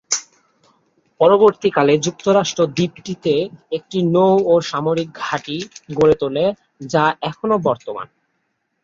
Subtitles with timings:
[1.19, 3.33] পরবর্তীকালে যুক্তরাষ্ট্র দ্বীপটিতে
[3.71, 5.57] একটি নৌ ও সামরিক ঘাঁটি
[5.97, 6.45] গড়ে তোলে
[6.87, 8.07] যা এখনো বর্তমান।